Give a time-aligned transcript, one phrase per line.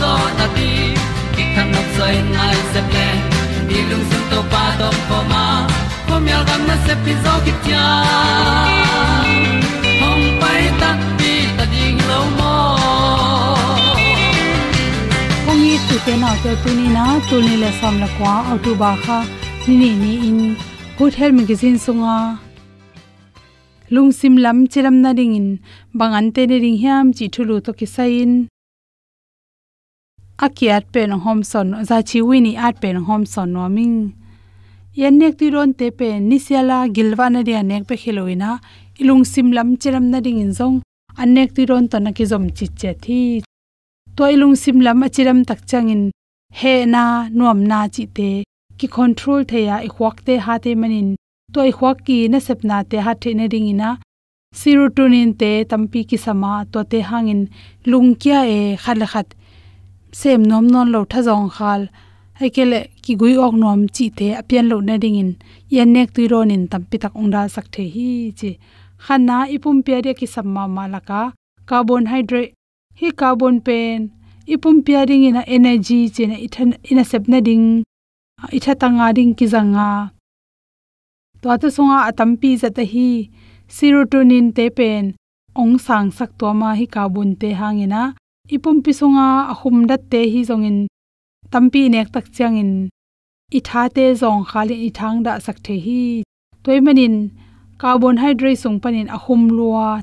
[0.00, 0.68] zo na ti
[1.34, 3.06] ki kan nok sai nai se ple
[3.68, 5.44] ni lung sun to pa to pa ma.
[6.08, 7.86] Ko myal gam na se pi zo ki tia
[10.00, 12.54] hom pai ta ti ta ding lo mo
[15.46, 18.34] kong ni tu te na te tu ni na tu ni le som la kwa
[18.50, 19.18] au tu ba kha.
[19.66, 20.40] Ni ni ni in.
[20.98, 22.20] Good health magazine sunga à.
[23.94, 25.48] lungsim lam chiram na ring in.
[25.98, 28.30] Bangan te ne ring hiam chi thulu to ki sain
[30.38, 34.14] akiat pen hom son za chi wini at pen hom son, no ming
[35.00, 38.50] yan nek ti ron te pe nisiala gilwa na dia nek pe khiloina
[39.00, 40.80] ilung sim lam chiram na ding in zong.
[41.22, 43.20] Anek ti ron to na ki zom chi che thi.
[44.16, 46.10] Toy lung sim lam achiram tak changin
[46.58, 48.30] he na, nuam na chi te.
[48.78, 51.08] Ki control theya i khwak te ha te manin
[51.54, 53.90] toy khwak ki na sepna te ha the na ding ina.
[54.54, 57.42] Serotonin te, tampi ki sama, to te hangin
[57.90, 59.28] lungkya e khalakhat
[60.18, 61.82] sem nom non lo tha jong khal.
[62.38, 65.30] Haikele ki gui ok nom chi te apian lo na ding in.
[65.74, 68.08] Yan nek tu ron in tampi tak ongda sak the hi
[68.38, 68.50] chi.
[69.04, 71.20] Khana ipum pe re ki samma malaka
[71.68, 72.52] carbon hydrate.
[72.98, 73.98] Hi carbon pen.
[74.54, 77.66] Ipum pairing ina energy chena ithan ina sepna ding.
[78.56, 79.90] Itha tanga ding ki zanga
[81.40, 81.98] to ata songa
[82.62, 83.10] za ta hi.
[83.76, 85.04] Serotonin te pen.
[85.60, 88.02] Ong sang sak to ma hi carbon te hangina
[88.54, 90.78] ipum pisunga ahum dat te hi zongin,
[91.50, 92.72] tampi nek tak changin
[93.56, 96.22] i tha te zong khali i thang da sak the hi.
[96.62, 97.16] Toy manin,
[97.80, 100.02] carbohydrate sung panin ahum lua.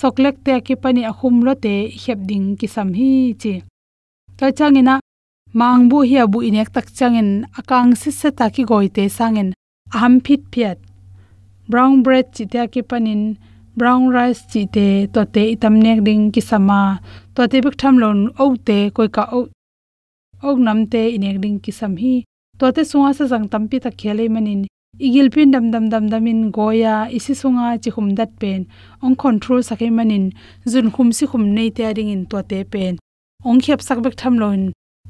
[0.00, 3.54] Chocolate te ki pani ahum lo te hep ding ki sam hi chi.
[4.38, 4.94] Ka changina
[5.58, 9.48] mangbu hi abu inek tak changin akang si se ta ki goite sangin,
[9.94, 10.78] aham phit phiat.
[11.70, 13.22] Brown bread chi te ki panin
[13.76, 16.80] brown rice chi te, to te itam nek ding ki sama
[17.34, 19.40] to te bik tham lon o te, koi ka o
[20.48, 22.14] ok nam te inek ding ki sam hi.
[22.58, 24.62] To te sunga sa jang tampi ta khele manin.
[25.06, 28.60] Igil pin dam dam dam in goya, isi sunga chi khum dat pen.
[29.02, 30.24] Ong control sakai manin.
[30.72, 32.98] Zun khum si khum nei te ring in to te pen.
[33.48, 34.60] Ong khep sak bik tham lon.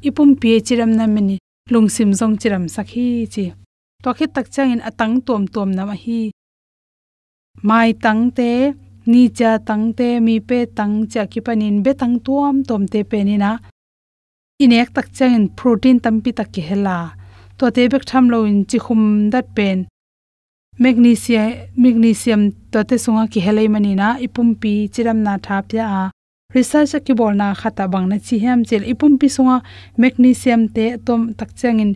[0.09, 1.37] Ipum pi chiram na mani.
[1.73, 3.45] Lungsim jong chiram sakhi chi.
[4.03, 6.21] To khi tak chang in atang tom tom na ma hi
[7.63, 8.73] mai tang te,
[9.07, 13.03] ni cha tang te, mi pe tang cha ki panin be tang tuam tom te
[13.03, 13.59] pe ni na.
[14.63, 16.99] Inek tak chang in protein tampi tak ki hela.
[17.59, 19.79] To te bek tham lo in chi khum dat pen.
[20.79, 22.43] Magnesium magnesium
[22.73, 26.11] to te sunga ki helai mani na, ipum pi chiram na tha pya a.
[26.55, 29.57] Research ki bol na khata bang na chi hem chel, ipum pi sunga,
[29.99, 31.91] magnesium te tom tak changin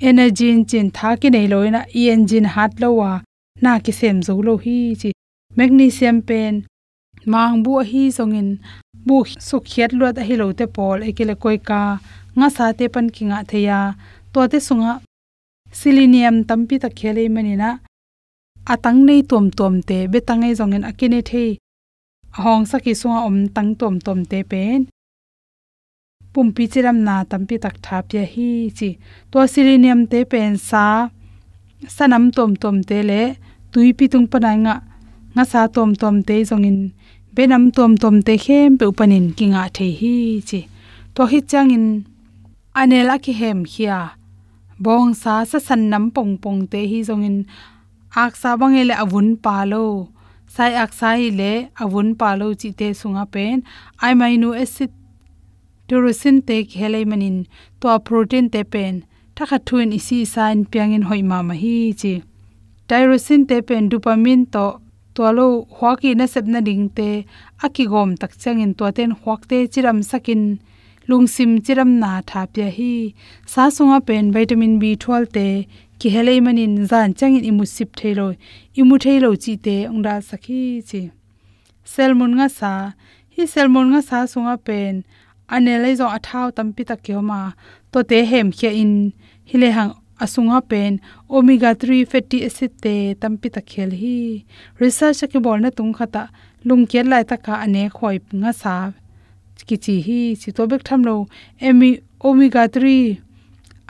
[0.00, 3.12] energy in chin tha ki nei loina i e engine hat lo wa.
[3.62, 5.10] Na ki sem zo lo hi chi
[5.58, 6.54] magnesium pen
[7.32, 8.48] mang bu hi zongin
[9.06, 9.16] bu
[9.48, 11.80] su khiat lo da hi lo te pol ekele koi ka
[12.38, 13.80] nga sa te pan ki nga theya
[14.32, 14.92] to te sunga
[15.78, 17.70] selenium tampi ta khele manina
[18.72, 21.50] atang nei tom tom te betangai zongen akine thei
[22.42, 24.80] hong saki sunga om tang tom tom te pen
[26.32, 28.90] pumpi chiram na tampi tak tha pya hi chi
[29.30, 30.84] to selenium te pen sa
[31.96, 33.22] sanam tom tom te le
[33.76, 34.74] tui pi tung panai nga.
[35.36, 36.78] Nga sa tom tom te zongin.
[37.36, 40.14] Benam tom tom te hem pe upanin kinga the hi
[40.48, 40.60] chi.
[41.14, 41.86] To hi changin.
[42.80, 43.98] Anela ki hem khia.
[44.84, 47.36] Bong sa sa san nam pong pong te hi zongin.
[48.22, 49.84] Ak sa bangele avun palo
[50.54, 51.52] sai ak sai e le
[51.82, 53.56] avun palo chi te sunga pen.
[54.04, 54.92] Ai mainu acid
[55.86, 57.36] tyrosine te khelei manin.
[57.80, 58.94] To protein te pen.
[59.36, 62.14] Thakha thuin isi san piangin hoima ma hi chi
[62.88, 64.64] tyrosine te pen dopamine to
[65.16, 65.46] tolo
[65.78, 67.08] hwaki na sepna ding te
[67.66, 70.42] aki gom tak changin to ten hwakte chiram sakin
[71.08, 72.92] lungsim chiram na tha pya hi.
[73.52, 75.48] Sa sunga pen vitamin b12 te
[75.98, 78.26] ki helei manin zan changin imu sip thailo
[78.80, 81.02] imu thailo chi te ongda sakhi chi.
[81.92, 82.72] Selmon nga sa,
[83.34, 84.94] hi selmon nga sa sunga pen
[85.54, 87.40] anelai zo athau tampi ta kyoma
[87.92, 88.92] to te hem khia in
[89.50, 90.92] hile hang asunga pen
[91.36, 94.16] omega 3 fatty acid te tampi ta khel hi.
[94.82, 96.22] Research ke bol na tung khata
[96.68, 98.74] lungke lai ta ka ane khoi nga sa
[99.68, 101.14] ki chi hi chi to bek tham lo
[101.68, 101.90] emi
[102.28, 103.18] omega 3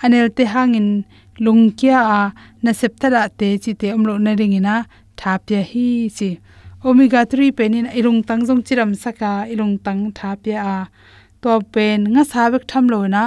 [0.05, 0.89] anel te hangin
[1.45, 2.21] lungkia a
[2.65, 4.75] na septara te chi te omlo na ringina
[5.21, 6.31] thapya hi chi.
[6.89, 10.79] Omega 3 penin irung tang jong chiram saka irung tang thapya a.
[11.43, 13.23] To pen nga sabek tham lo na,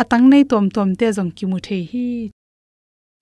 [0.00, 2.39] atang nei tom tom te jong ki mu the hi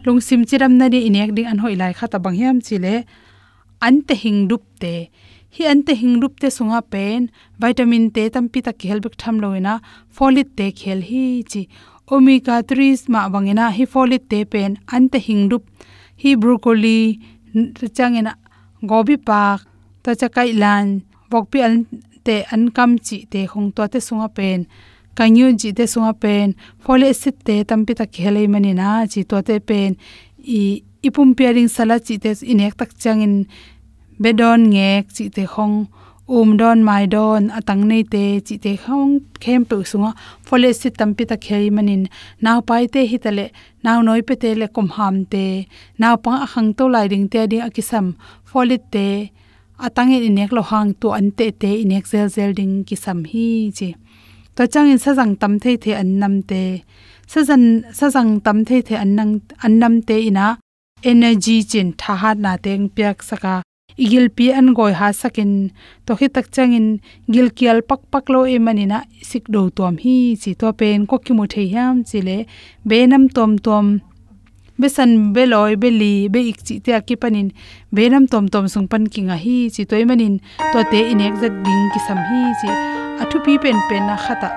[0.06, 2.94] lung sim chiram na ri inek ding an hoi lai kha ta bang hiam chile.
[3.86, 4.92] An te hing dup te.
[5.54, 7.24] Hi an te hing dup te sunga pen.
[7.62, 9.74] Vitamin te tampi ta khel bek tham loina na
[10.16, 11.62] folate te khel hi chi.
[12.14, 14.78] Omega 3 ma bangena hi folate te pen.
[14.94, 15.64] An te hing dup
[16.22, 16.98] hi broccoli
[17.96, 18.32] changena
[18.90, 19.58] gobi pak,
[20.02, 20.86] ta cha kai lan
[21.30, 21.74] bokpi an
[22.26, 24.60] te an kam chi te khong to te sunga pen
[25.18, 26.48] kanyu ji te sunga pen
[26.84, 29.90] folic acid te tampi ta khelei mani na chi to te pen.
[30.58, 30.60] I
[31.06, 33.34] ipum pairing sala chi te inek tak changin
[34.22, 35.76] bedon ngek chi te khong
[36.36, 40.10] um don, mai don, atang nei te chi te khong khem pe sunga.
[40.46, 42.02] Folic acid tampi ta khelei manin
[42.44, 43.46] naw pai te hitale
[43.84, 45.44] naw noi pe te le kom ham te
[46.00, 48.06] naw pa khang to lai ding te ding akisam.
[48.50, 49.06] Folic te,
[49.86, 53.46] atang in inek lo hang to ante te inek zel zel ding kisam hi
[53.78, 53.88] chi
[54.58, 56.82] to chang in sajang tam the the an nam te
[57.32, 57.62] sajan
[57.98, 60.58] sajang tam the the an nang, an nam te ina.
[61.04, 63.54] Energy chin tha ha na teng pyak saka.
[64.04, 65.70] Igil pi an goi ha sakin.
[66.06, 66.88] To hi tak chang in
[67.32, 68.98] gil kial pak pak lo e manina.
[69.28, 72.38] Sik do tom hi chi to pen ko ki mu the yam chile
[72.88, 73.86] be nam tom tom
[74.80, 77.48] besan beloi beli be ik chi te akipanin
[77.94, 80.34] benam tom tom sung pan kinga hi chi toimanin
[80.72, 84.50] to te inek zat ding ki sam hi chi athu pi pen pen na khata.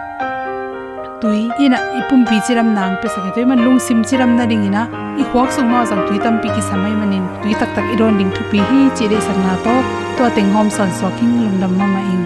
[1.21, 4.65] Tui, ina, ipum pi chiram nang pe sakhe toy man lung sim chiram na ding
[4.69, 4.83] ina.
[5.21, 7.25] I khwak sung ma jang tui tam pi ki samai manin.
[7.41, 9.75] Tui tak tak iron ding thu pi hi chi re sang na to.
[10.17, 12.25] To teng hom san so king lungdam ma ma ing.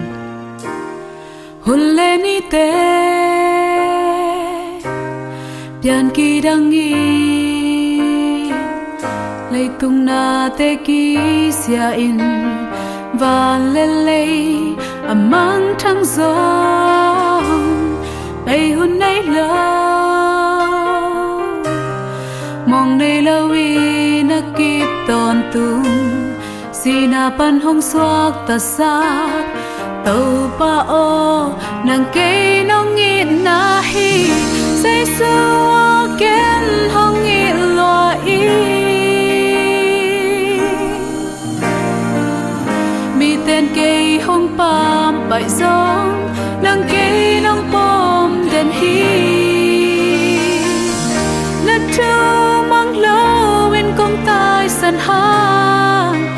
[1.66, 2.68] Hulle ni te
[5.82, 6.90] pian ki dang i
[9.52, 10.22] lấy tung na
[10.58, 11.02] te ki
[11.60, 12.65] sia in
[13.18, 14.26] và lê lê
[15.08, 17.42] à mang thăng gió.
[18.46, 19.56] Bay hun nay lâu
[22.66, 25.84] mong nay lâu i na kịp ton tung
[26.72, 29.02] sina pan hong xoak ta xa
[30.04, 31.50] tàu pa o
[31.84, 34.30] nàng cây nong ngit na hi.
[34.82, 37.35] Say xưa kén hong ngit
[43.76, 46.30] cây hong pam pai zong
[46.62, 49.02] nang cây nong pom đèn hi.
[51.66, 56.36] Nát trâu mang lâu bên công tai sân hang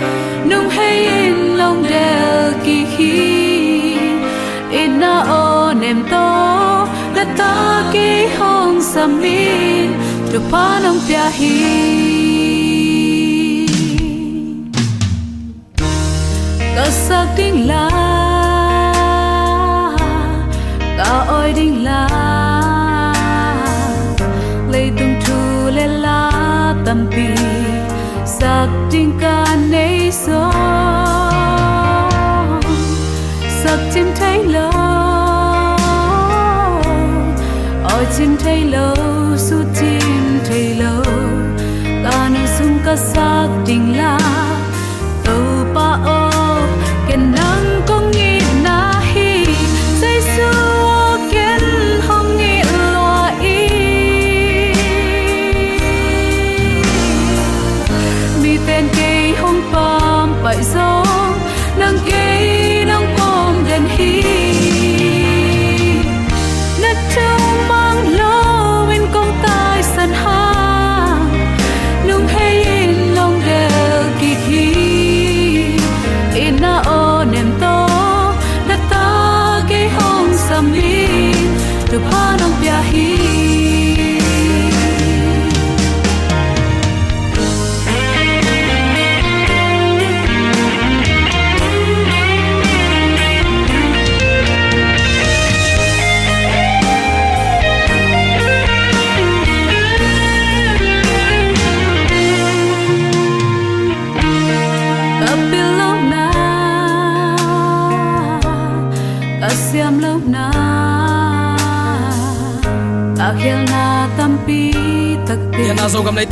[0.50, 3.96] nung hay in lòng đèo kỳ hi
[4.70, 9.90] in na ô nem to la ta ki hong samin
[10.32, 12.07] tu pa nong pia hi.
[21.52, 23.14] Đình là ding la.
[24.72, 26.30] Lấy tung thu le la
[26.86, 27.28] tầm pi
[28.26, 29.37] sak ding ka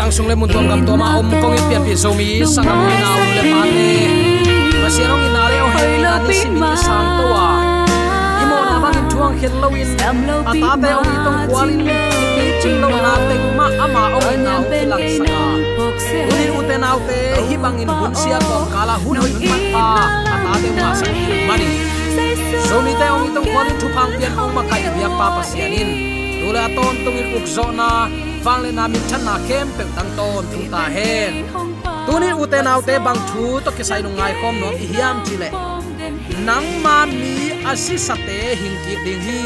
[0.06, 1.64] na zo gam lai tang sung le mun tom gam to ma om kong in
[1.68, 3.88] pian pi zo mi sang am na u le ma le
[4.82, 7.46] ma si rong in le o hai na ni si mi sang to wa
[8.40, 9.88] i mo na ba in thuang khen lo in.
[10.02, 11.82] A ta te o i tong kwal in
[12.34, 14.02] pi ching lo na te ma ama
[14.34, 15.40] in na u lang saka
[16.30, 19.34] uni u te na u te hi bang in hun sia ko kala hun hun
[19.50, 19.84] ma pa
[20.34, 21.06] a ta te ma sa
[21.48, 21.68] mani
[22.68, 25.08] zo mi te ong i tong kwal in thu phang pian ong ma kai bia
[25.18, 25.90] pa pa sianin.
[26.40, 27.88] Tula ton tung in uk zo na
[28.46, 31.32] wang le na min chan na kem pe tang ton tung ta hen.
[32.06, 35.48] Tunin uten autte bang thu to ke sai nu ngai khom no hiam chi le.
[36.48, 37.34] Nang man mi
[37.70, 39.42] asi sate hin ki ding hi.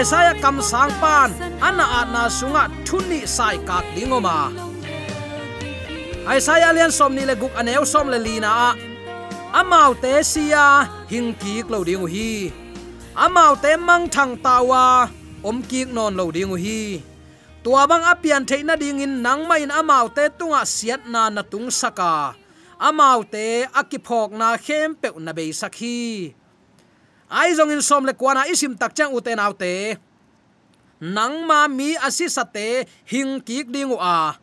[0.00, 1.30] Isaiah kam sang pan,
[1.66, 4.38] ana atna sunga thuni sai kak dingoma
[6.36, 8.70] Isaiah lian som ni le guk aneu som le lina a.
[9.60, 10.64] Amau te sia
[11.12, 12.32] hing ki klo ding hi.
[13.24, 15.08] Amau te mang thang tawa,
[15.48, 16.80] om ki non lo ding hi
[17.62, 21.42] tua bang apian theina ding in nang mai in amau te tunga siat na na
[21.42, 22.34] tung saka.
[22.78, 26.34] Amau te akiphok na khem pe na be sakhi
[27.28, 30.00] ai zong in som le kwana isim tak chang uten autte
[31.00, 34.34] nang ma mi asi sate hing kik dingu a.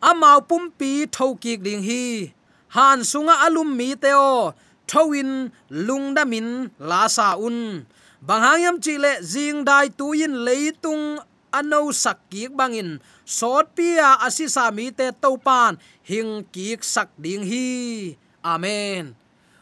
[0.00, 2.32] Amau pumpi tho kik ding hi.
[2.76, 4.54] Han sunga alum mi teo
[4.86, 7.84] thowin lungdamin la sa un.
[8.24, 11.18] Banghayam chile jing dai tuin leitung
[11.52, 18.16] ano sak kiek bangin, sot pia asi sami te topan hing kiek sak ding hi.
[18.44, 19.14] Amen.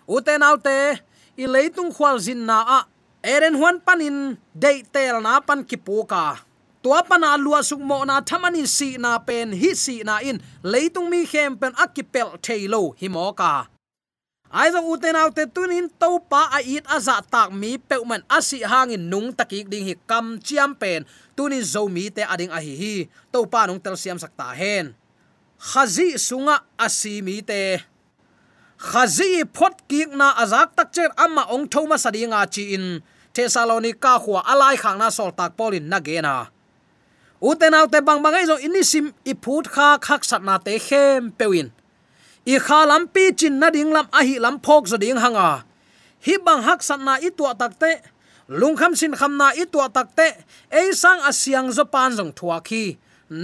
[0.06, 1.02] Uten autte
[1.36, 2.80] i leitung khwal zin na a,
[3.22, 6.46] eren huan panin, dei tel na pan kipuka
[6.86, 11.10] tua pana lua suk mo na thamani si na pen, hi si na in, leitung
[11.10, 13.66] mi khem pen akipel thailo himoka.
[13.66, 13.75] ka
[14.50, 19.10] ai zo uten autte tunin to pa a it aza tak mi peuman asi hangin
[19.10, 21.02] nung takik ding hi kam chiam pen.
[21.34, 22.94] Tunin zo mi te ading a hi hi.
[23.34, 24.94] To pa nung tel siam sakta hen.
[25.58, 27.82] Khazi sunga asi mi te.
[28.78, 33.02] Khazi phot kik na azak tak cher amma ong thoma sadinga chi in.
[33.34, 36.48] Thessalonica khwa alai khang na sol tak polin na ge na.
[37.42, 41.34] Uten autte bang bang ai zo inisim i phut kha khak sat na te khem
[41.36, 41.68] pewin
[42.46, 45.66] i khalam pi chin na ding lam a hi lam phok zo ding hanga.
[46.26, 47.90] Hi bang hak san na i tua tak te
[48.48, 50.28] lung kham sin kham na i tua tak te,
[50.70, 52.84] ei sang asyang zo pan jong thua khi.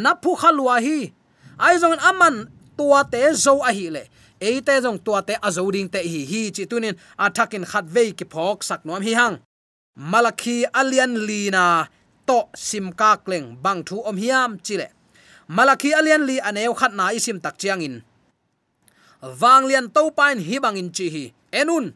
[0.03, 1.11] Na phu khalwa hi.
[1.59, 2.47] Ai zong aman
[2.79, 4.03] tua te zo a hi le.
[4.39, 6.95] Ei te jong tua te azo ding te hi hi chi tunin
[7.25, 9.37] athakin khat ve ki phok sak nom hi hang.
[10.13, 11.91] Malakhi alian lina
[12.27, 14.89] to sim ka kleng bang thu om hiam chile
[15.57, 17.97] malakhi alian li aneu khat na isim tak chiang in
[19.23, 21.25] wang lian to pain hi bang in chi hi.
[21.55, 21.95] Enun,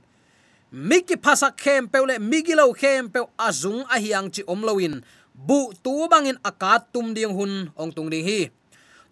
[0.71, 5.03] miki phasa khem peule migilo khem pe azung a hiang chi om loin
[5.35, 8.51] bu tu bangin akat tum ding hun, ong tung ding hi.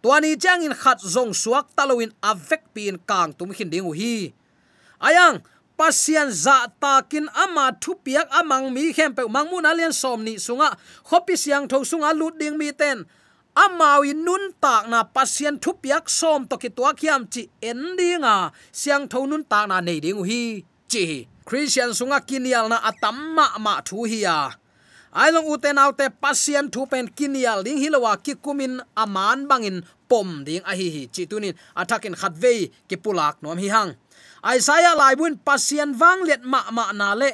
[0.03, 4.33] Tuani chang in khat zong suak taloin avek pin kang tum khin ding hi.
[5.01, 5.43] Ayang,
[5.77, 10.79] pasian za takin ama thupiak amang mi khem pe mangmun alian som ni sunga.
[11.05, 13.05] Khopi siang tho sunga lut ding mi ten
[13.55, 19.27] amawi nun tak na pasian thupiak som to ki tua khiam chi endinga siang tho
[19.31, 24.21] nun tak na nei ding hi chi christian sunga kinial na atamma ma thu hi
[24.27, 24.39] ya.
[25.15, 30.65] Ailong uten autte pasien thu pen kinial ding hilowa ki kumin aman bangin pom ding
[30.67, 31.55] a hi hi chi tunin.
[31.79, 33.95] Athakin khatve ki pulak nom hi hang.
[34.43, 37.31] Isaiah lai bun pasian wang let ma ma na le.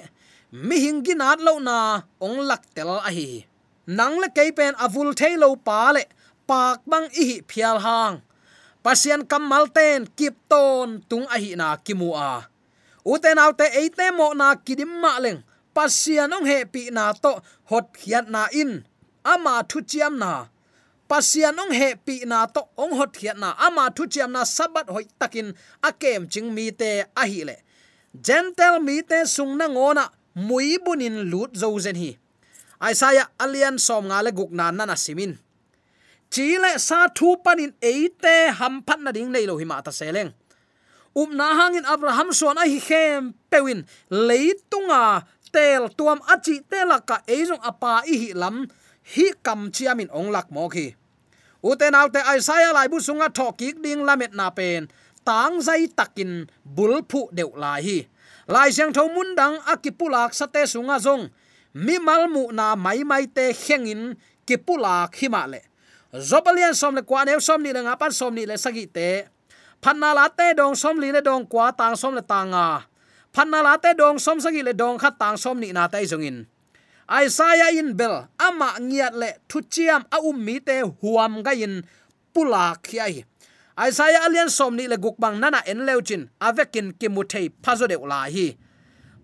[0.53, 3.50] Mi hing ginat lo na ong lak tel a hi
[3.97, 6.03] nang le kei pen avul thailo pa le,
[6.49, 8.17] pak bang i hi phial hang.
[8.85, 12.31] Pasian kamal ten, kip ton, tung a hi na kimu a.
[13.13, 15.41] Uten autte eite mo na kidim ma leng.
[15.75, 17.33] Pasian ong he pi na to,
[17.71, 18.73] hot khiat na in,
[19.33, 20.33] ama thu chiam na.
[21.11, 24.87] Pasian ong he pi na to, ong hot khiat na, ama thu chiam na sabat
[24.95, 25.49] hoi takin
[25.89, 27.57] akem ching mi te a hi le.
[28.27, 32.11] Gentle mi te sung na ngona mui bunin lut zo zen hi.
[32.81, 35.37] Isaiah alian som nga le guk nan na simin.
[36.33, 40.33] Chile sa thu panin eite ham phat na ding nei lo hi ma ta seleng.
[41.13, 47.61] Um na hangin abraham son a hi khem pewin leitunga tel tuam achi telaka eizong
[47.61, 48.71] apa i hi lam
[49.13, 50.95] hi kam chiamin ong lak mo khi.
[51.61, 54.89] Uten autte aisaya lai bu sunga thokik ding lamet na pen,
[55.27, 57.99] tang zai takin bulphu deu lai hi.
[58.49, 61.29] Lai siang tho mun dang akipulak sate sunga zong
[61.75, 65.61] mi malmu na mai mai te khengin kipula khima le.
[66.15, 69.27] Zobalian som le kwa ne som ni le nga pan som ni le sagi te.
[69.83, 72.91] Phanna la te dong som li le dong kwa tang som le tanga
[73.33, 76.47] phanna la te dong som sagi le dong khat tang som ni na tai zongin
[77.11, 81.83] Isaiah in bel, ama ngiat le thuchiam a um mi te huam ga in
[82.33, 83.27] pula khiai.
[83.75, 88.55] Isaiah alian som ni le gukbang nana en leuchin avekin kimuthei phazode de la hi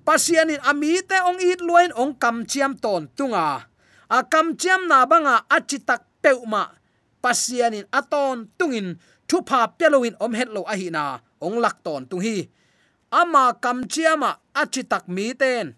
[0.07, 3.67] pasianin amite ami te ong it loin ong kam chiam ton tunga.
[4.07, 6.71] A kam chiam na banga achitak peuma
[7.19, 11.19] pasianin aton tungin thu pa peloin om het lo a hi na.
[11.43, 12.47] Ong lak ton tung hi
[13.11, 15.75] ama kam chiama achitak mi ten.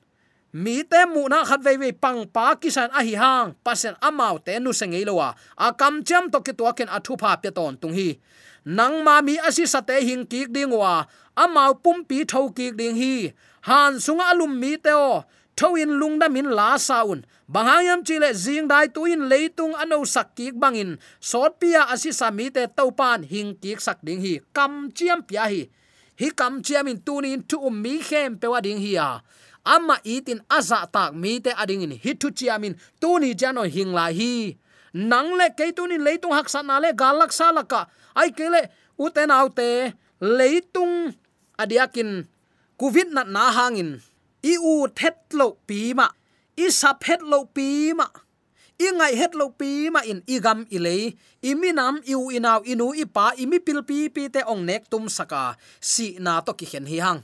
[0.52, 3.56] Mi te mu na khat ve ve pang pa kisan a hi hang.
[3.64, 5.72] Pasen amau te nu sengei lowa a.
[5.72, 8.20] Kam cham to ki to ken athu pha pe ton tung hi
[8.68, 11.08] nang ma mi asi sate hing ki ding wa.
[11.32, 13.32] Amau pum pi thau ki ding hi
[13.68, 15.24] han sunga alum mi te o
[15.58, 17.20] thoin lungda min la saun
[17.54, 22.64] bangayam chile zing dai tuin leitung ano sak ki bangin sot pia asi sami te
[22.76, 24.34] topan hing ki sak ding hi.
[24.56, 25.62] Kam chiam pia hi.
[26.20, 29.20] Hi kam chiam in tunin tu um mi khem pewa ding hi ya
[29.64, 31.92] ama itin aza tak mi te ading in.
[32.04, 34.56] Hi tu chiam in tuni jano hing la hi.
[34.96, 37.84] Nang le ke tunin leitung hak sa na le galak sa laka.
[38.16, 41.12] Ai kele uten autte leitung
[41.60, 42.24] adiakin
[42.78, 43.90] covid na na hangin
[44.46, 46.06] i u thet lo pi ma
[46.54, 48.06] i sa phet lo pi ma
[48.78, 50.96] i ngai het lo pi ma in i gam i le
[51.42, 54.40] i mi nam i u inaw inu i pa i mi pil pi pi te
[54.52, 55.42] ong nek tum saka
[55.90, 57.20] si na to ki khen hi hang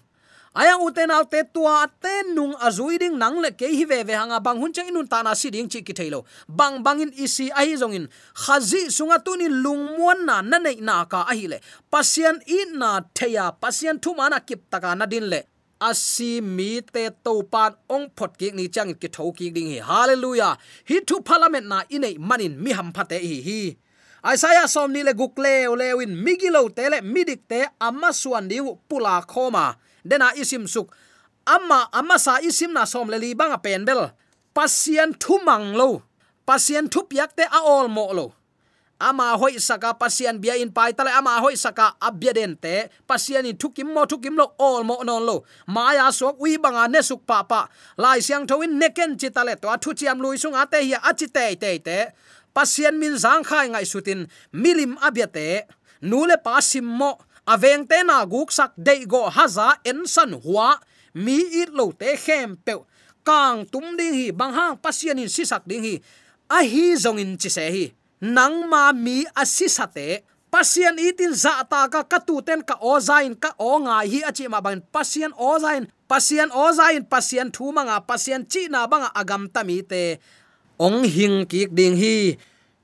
[0.54, 4.14] ayang uten al te tua ten nung azui ding nang le ke hi ve ve
[4.14, 7.50] hanga bang hun chang inun ta na si ding chi ki thailo bang bangin isi
[7.50, 8.06] ai zong in.
[8.34, 11.58] Khazi sunga tu ni lung muan na na nei na ka a hi le.
[11.90, 15.42] Pasian i na theya, pasian thu mana kip taka na din le.
[15.82, 19.80] Asi mi te to pan ong phot ki ni chang ki tho ki ding hi.
[19.82, 20.54] Hallelujah.
[20.88, 23.62] Hi thu parliament na inei manin mi ham phate hi hi.
[24.24, 29.74] Isaiah som ni le gukle lewin migilo tele midik te amma suan diu pula khoma
[30.04, 30.94] dena isim suk.
[31.46, 34.10] Amma amma sa isim na som le li banga pen bel.
[34.54, 36.02] Pasien thu mang lo.
[36.46, 38.26] Pasien thu piak te a ol mo lo.
[39.00, 41.10] Ama hoi saka pasien bia in pai tale.
[41.10, 42.88] Ama hoi saka abia den te.
[43.08, 45.44] Pasien in thukim mo, thukim lo all mo non lo.
[45.66, 47.68] Maya sok ui banga ne suk pa pa.
[47.98, 49.68] Lai siang thoin neken chitale to.
[49.82, 51.98] Thu chiam lui sunga te hi achi te te te.
[52.54, 54.28] Pasien min zang khai ngai sutin.
[54.52, 55.66] Milim abia te.
[56.00, 60.78] Nule pasim mo aveng te na guk sak dei go haza en san hua.
[61.14, 62.74] Mi it lo te khem pe
[63.24, 65.94] kang tum ding hi, bang hang pasian in sisak ding hi.
[66.50, 67.84] A hi zong in chi se hi.
[68.20, 74.06] Nang ma mi asisate pasian itin za ta ka katuten ka ozain ka o nga
[74.06, 79.10] hi achi ma ban pasian ozain pasian zain pasian thu manga pasian chi na banga
[79.14, 80.18] agam tami te.
[80.78, 82.38] Ong hing kik ding hi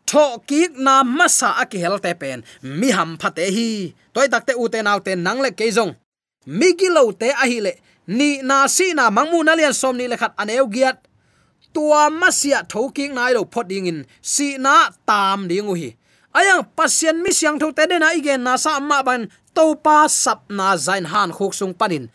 [0.07, 3.95] tho kik na masa aki helte pen mi ham phate hi.
[4.15, 5.67] Toy takte u te naw te nang le ke
[6.47, 7.73] mi gi lo te a hi le.
[8.07, 10.97] Ni na si na mangmu na lian som ni le khat aneu giat.
[11.75, 14.07] Tua masia thoking nai lo phot ding in.
[14.23, 15.91] Si na tam ding u hi
[16.35, 19.29] ayang pasien mi siang tho te na igen na sa ma ban.
[19.55, 22.07] To pa sap na zain han khuk sung panin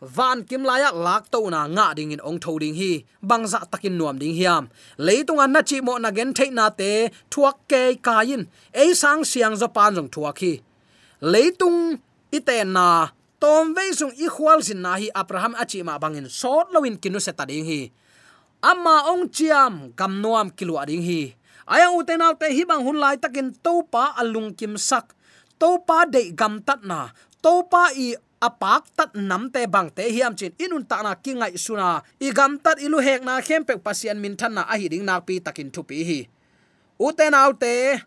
[0.00, 3.66] van kim layak lak to na nga ding in ong tho ding hi bangza dạ
[3.70, 4.70] takin nuam ding hiam.
[4.96, 9.26] Leitung an na chi mo na gen thei na te thuak ke kain e sang
[9.26, 10.52] siang zo pan jong thuak hi.
[11.20, 11.98] Leitung
[12.30, 13.10] ite na
[13.42, 17.18] tom ve sung i khwal sin na hi, abraham achi ma bangin sot lowin kinu
[17.18, 17.90] se ta ding hi.
[18.62, 21.34] Amma ong chiam gam nuam kilu ading hi.
[21.66, 25.14] Ayang uten te hi bang hun lai takin to pa alung kim sak
[25.58, 27.10] to pa de gam tat na
[27.42, 31.34] to pa i apak tat nam te bang te hiam chin inun ta na ki
[31.38, 32.02] ngai suna.
[32.22, 35.18] I gam tat ilu hek na khem pe pasian min than na a hiding na
[35.18, 36.20] nak pi takin thu pi hi.
[36.98, 38.02] Uten autte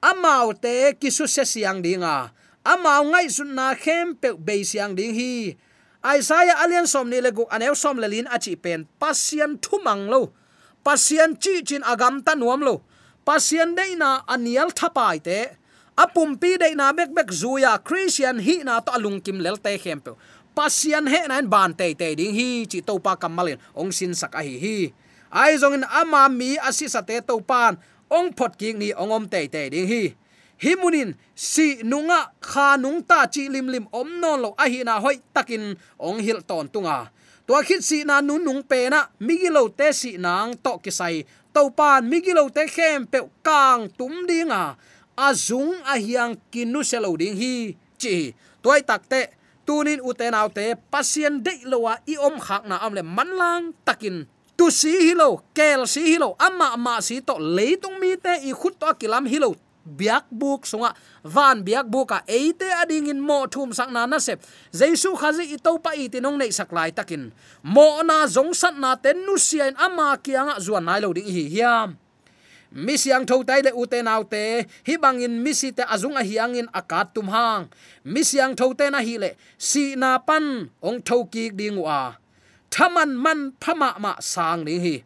[0.00, 2.32] amau te kisu se siang dinga.
[2.64, 5.56] Amau ngai sun na khem pe be siang ding hi.
[6.04, 8.84] Isaiah alian som ni leguk anew som lelin achi pen.
[9.00, 10.32] Pasian thumang lo.
[10.84, 12.84] Pasian chi chin agam ta nuam lo.
[13.24, 15.63] Pasian deina anial thapai te
[15.94, 20.00] apum pi deina bek bek zuya christian hi na to alung kim lel te khem
[20.02, 20.12] pe.
[20.54, 24.34] Pasian he nan ban te te ding hi, chi to pa kamalin ong sin sak
[24.38, 24.76] a hi hi.
[25.34, 27.74] Ai zong in ama mi asisa te to pan
[28.06, 30.14] ong phot king ni ongom te te ding hi.
[30.62, 35.02] Himunin si nunga, kha nung ta chi lim lim om non lo a hi na
[35.02, 37.10] hoi takin ong hil ton tunga.
[37.46, 41.68] Tua khit si na nun nung pe na migilo te si nang to kisai to
[41.74, 44.78] pan migilo te khem pe kang tum dinga
[45.16, 47.74] azung a hiang kinu selo ding hi.
[47.98, 49.34] Chi toy takte
[49.66, 54.26] tunin uten autte pasien de lowa i om khak na amle manlang takin.
[54.54, 58.78] Tu si hilo kel si hilo amma amma si to leitung mi te i khut
[58.78, 63.92] to kilam hilo biak buk sunga, van biak buka eite ading in mo thum sang
[63.92, 64.40] na na sep.
[64.72, 67.30] Jesu khazi i to pa i tinong nei saklai takin.
[67.62, 71.44] Mo na zong sat na ten nu sian ama kianga zuan nai lo ding hi
[71.52, 72.00] hiam
[72.74, 76.18] mi siang tho tai le u te nau te, hi bangin mi si te azung
[76.18, 77.70] a hiang in akat tum hang.
[78.02, 82.18] Mi siang tho te na hi le, si na pan, ong tho ki ding wa.
[82.74, 84.96] Thaman man phama ma sang ding hi.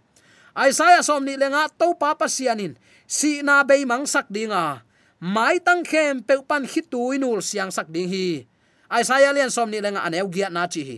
[0.57, 2.74] Isaiah som ni lenga to pa pa sianin
[3.07, 4.83] si na be mang sak dinga
[5.20, 8.48] mai tang khem pe pan hitu inul siang sak ding hi.
[8.88, 10.96] Isaiah lian som ni lenga aneu giat na chi hi.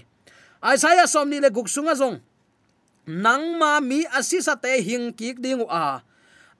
[0.63, 2.23] Isaiah som ni le guk a zong.
[3.11, 6.07] Nang ma mi asisa te hing kik ding a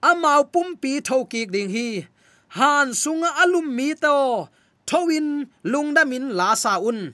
[0.01, 2.09] amau pum pi tho kik ding hi,
[2.57, 4.49] han sunga alum mi to
[4.89, 5.29] thowin
[5.73, 7.13] lungdamin la sa un,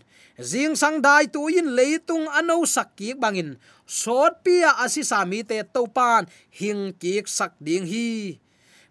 [0.51, 6.27] jing sang dai tu in leitung ano sakki bangin sot pia asisa mi te topan
[6.59, 8.39] hing kik sak ding hi.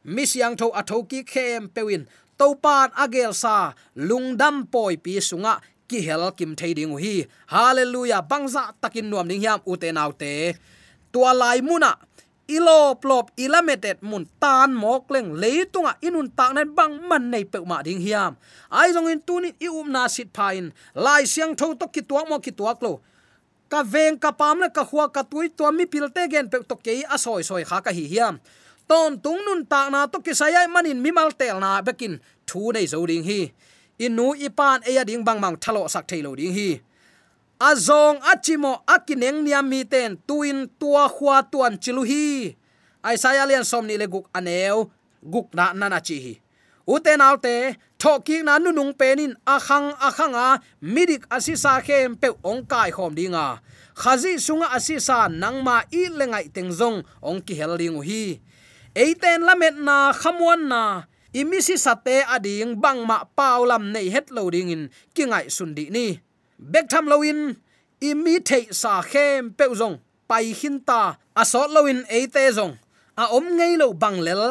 [0.06, 2.04] Mi siang tho atho ki khem pewin
[2.40, 3.74] topan agel sa
[4.08, 5.54] lungdam poi pi sunga
[5.90, 7.26] ki hel kim thei ding hi.
[7.48, 8.22] Hallelujah.
[8.22, 10.56] Bangza takin nuam ding hiam ute naute
[11.12, 11.96] tua lai muna
[12.48, 17.60] ilo plop ilametet mun tan mok leng leitunga inun tak nan bang man nei pe
[17.66, 18.38] ma ding hiam.
[18.70, 20.74] Ai jong in tunin i um na sit phain.
[20.94, 23.02] Lai siang tho to ki tuak mo ki tuak lo.
[23.70, 26.76] Ka veng ka pam le ka huwa ka tui to mi pilte gen pe to
[26.76, 28.38] ke a soi soi kha ka hi hiam.
[28.88, 32.22] Ton tung nun ta na to ki sayai manin mi mal tel na bekin.
[32.46, 33.50] Thu nei zo ding hi.
[34.06, 36.85] Inu ipan e ya ding bang mang thalo sak thailo ding hi
[37.60, 42.56] azong achimo akineng niam mi ten tuin tua khwa tuan chiluhi.
[43.06, 44.90] Ai aisaya lian som ni le guk aneu,
[45.22, 46.34] guk na na na chi hi.
[46.86, 52.94] Uten alte thoki na nu nung penin akhang akhanga midik asisa khem pe ong kai
[52.94, 53.62] khom dinga.
[53.98, 58.42] Khazi sunga asisa nangma i lengai tengzong ong ki hel hi.
[58.96, 60.82] Eiten lamet na khamwan na
[61.34, 66.25] imisi sate ading bangma paulam nei het lo dingin kingai sundi ni
[66.60, 67.56] bek tham loin
[68.02, 72.74] imi thei sa khem pe zong, pai hin ta asot loin eite zong.
[73.18, 74.44] A om ngei lo banglel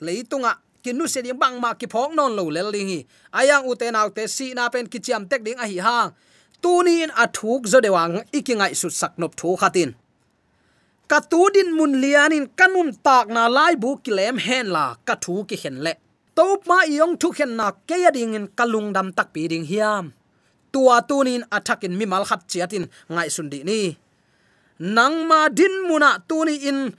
[0.00, 3.00] leitunga kinu se ding bang ma ki phok non lo lel ling hi.
[3.38, 6.10] Ayang uten autte si na pen ki chiam tek ding a hi hang
[6.62, 9.90] tuni in athuk zo dewang ikingai su sak nop thu khatin
[11.10, 15.44] ka tu din mun lianin kanun tak na lai bu kilem hen la, ka thu
[15.48, 15.94] ki hen le.
[16.36, 19.66] To ma yong thu khen na ke ya ding in kalung dam tak pi ding
[19.70, 20.04] hiam
[20.74, 23.94] tua tunin athakin mi mal khat chiatin ngai sundi ni.
[24.96, 26.90] Nang ma din muna tuni in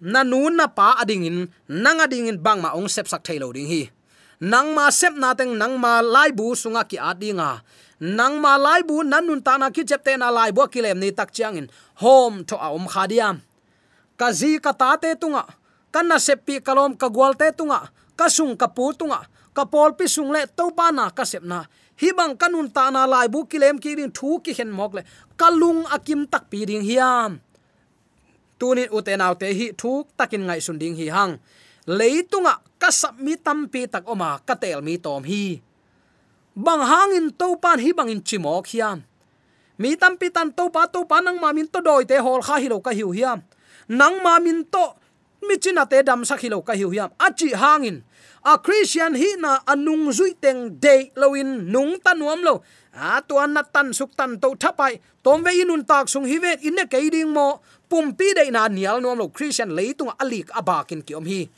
[0.00, 1.38] na nun na pa adingin
[1.68, 3.82] nang adingin bang ma ong sep sak thailo ding hi.
[4.40, 7.50] Nang ma sep na teng nang ma lai bu sunga ki adinga
[8.00, 10.96] nang ma lai bu nan nun ta na ki chep te na lai bo kilem
[10.96, 11.66] ni tak chiang in.
[12.00, 13.36] Hom to a om khadiam
[14.18, 15.44] ka zi ka ta te tunga
[15.92, 17.88] kan na sep pi kalom ka gwal te tunga,
[18.18, 19.24] ka sung ka pu tunga,
[19.56, 21.64] ka pol pi sung le to pa na ka sep na
[21.98, 25.02] hi bang kanun ta na lai bu kilem ki rin thu ki hen mok le.
[25.40, 27.42] Kalung akim tak pi ding hiam.
[28.58, 31.38] Tunin uten autte hi thuk takin ngai sun ding hi hang.
[31.86, 35.62] Leitunga kasap mi tampi tak oma katel mi tom hi.
[36.54, 39.02] Bang hangin to pan hi bangin chimok hiam.
[39.78, 42.58] Mi tampi tan to pa to pa nang ma min to doi te hol kha
[42.62, 43.42] hi lo ka hiu hiam.
[43.88, 44.84] Nang ma min to
[45.46, 47.10] mi china te dam sa lo ka hiu hiam.
[47.18, 48.02] Achi hangin
[48.44, 52.62] a christian hi na anung zui teng de loin nung tanuam lo.
[52.98, 56.58] A tuan na tan suk tan to thapai, tom ve inun tak sung hi ve
[56.66, 57.62] in ne ke ding mo.
[57.88, 61.48] Pumpi de na nial nuam lo christian leitung alik abakin ki om hi.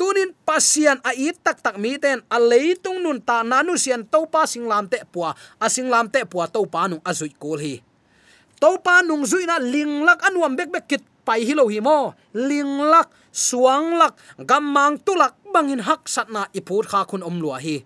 [0.00, 4.24] Tunin pasian a i tak tak mi ten a leitung nun ta nanu sian to
[4.24, 7.84] pa singlam te puwa a singlam te puwa to pa nung azui kol hi.
[8.60, 12.16] To pa nung zui na linglak anuam bek bek kit pai hi lo hi mo.
[12.32, 17.82] Linglak suang lak gammang tulak bangin hak satna iput kha khun om lua hi.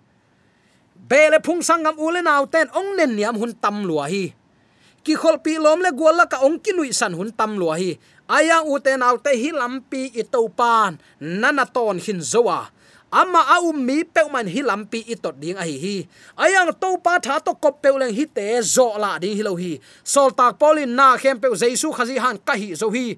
[0.95, 4.33] Bele phung sangam ule naw ten, ong nen niam hun tam lua hi.
[5.05, 7.77] Ki khol pi lom le gol la ka ong ki nui san hun tam lua
[7.77, 7.93] hi.
[8.25, 12.73] Aya u te naw te hi lampi i to pan, nana ton hin zowa.
[13.13, 15.97] Ama a um mi pe man hi lampi i tot ding a hi hi.
[16.41, 19.53] Ayang to pa tha to kop pe leng hi te zo la ding hi lo
[19.55, 19.77] hi.
[20.03, 23.13] Sol tak polin na khem pe jesu khazi han ka hi zo hi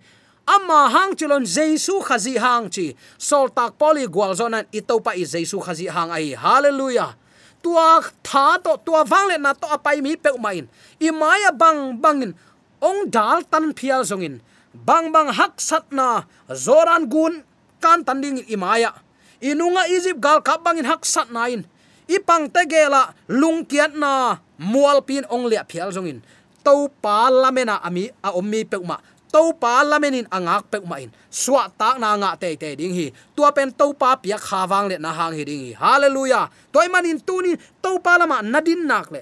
[0.47, 2.95] ama hang chilon jesu khazi hang chi.
[3.19, 6.31] Sol tak poli gwal zonan itopa pa i jesu khazi hang ai.
[6.33, 7.19] Hallelujah.
[7.59, 10.65] Tua tha to, tua wang le na to apai mi pe main
[11.03, 12.31] i maya bang bangin.
[12.79, 14.39] Ong dal tan phial zongin.
[14.71, 16.23] Bang bang hak sat na.
[16.47, 17.43] Zoran gun
[17.83, 18.95] kan tan ding i maya
[19.43, 21.61] inunga egypt gal kap bangin hak sat nain
[22.09, 26.23] ipang te gela lung kiat na mual pin ong le phial zongin.
[26.63, 28.97] To pa lamena ami a ommi pe ma
[29.31, 31.11] to pa lamenin angak pek ma in.
[31.29, 33.07] Swa tak na nga te te ding hi.
[33.35, 35.71] Tua pen to pa pia khawang le na hang hi ding hi.
[35.75, 36.49] Hallelujah.
[36.71, 39.21] Toy manin tu ni to pa lama nadin nak le.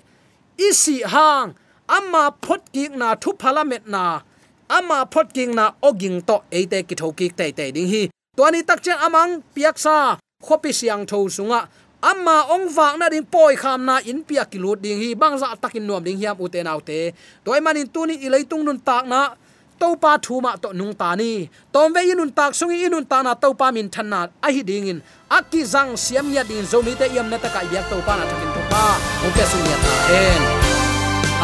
[0.58, 1.54] Isi hang
[1.90, 3.34] amma phot ki na thu
[3.66, 4.22] met na.
[4.70, 8.10] Ama phot king na oging to ate ki thoki te te ding hi.
[8.38, 10.18] To ni tak chen amang piak sa.
[10.42, 11.68] Khopi siang tho sunga.
[12.02, 15.14] Amma ong wak na ding poi kham na in pia kilut ding hi.
[15.16, 17.14] Bang za takin nuam ding hiam uten autte
[17.46, 19.34] toy manin tu ni ilei tung nun tak na
[19.80, 21.50] topa thuma to nung ta ni.
[21.74, 25.00] Tomve inun tak sungi inun ta na topa min thanna a hi ding in.
[25.30, 28.52] Aki zang siam nya din zomi te yam na ta ka yak topa na thakin
[28.56, 28.84] topa
[29.26, 30.42] o ta en.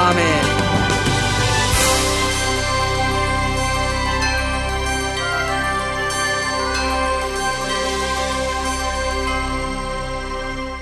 [0.08, 0.91] Amen.